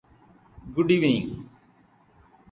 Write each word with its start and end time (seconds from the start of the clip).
good 0.75 0.93
evening 0.93 1.35